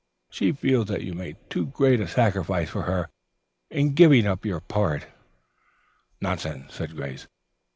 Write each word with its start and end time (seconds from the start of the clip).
She 0.31 0.51
feels 0.51 0.87
that 0.87 1.03
you 1.03 1.13
made 1.13 1.37
too 1.47 1.67
great 1.67 1.99
a 1.99 2.07
sacrifice 2.07 2.71
for 2.71 2.81
her 2.89 3.11
in 3.69 3.93
giving 3.93 4.25
up 4.25 4.43
your 4.47 4.59
part." 4.59 5.05
"Nonsense," 6.19 6.73
said 6.73 6.95
Grace. 6.95 7.27